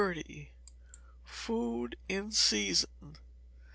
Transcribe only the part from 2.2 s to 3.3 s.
Season.